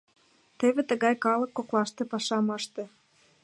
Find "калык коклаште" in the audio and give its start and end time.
1.25-2.03